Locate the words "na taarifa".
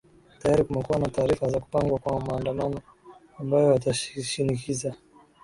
0.99-1.49